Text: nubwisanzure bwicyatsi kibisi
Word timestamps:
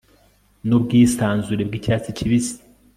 nubwisanzure 0.67 1.61
bwicyatsi 1.69 2.09
kibisi 2.17 2.57